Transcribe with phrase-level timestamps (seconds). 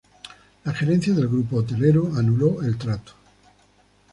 [0.65, 3.13] La gerencia del grupo hotelero anuló el trato.